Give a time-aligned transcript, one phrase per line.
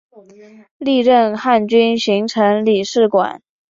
[0.79, 3.39] 历任汉军巡城理事官。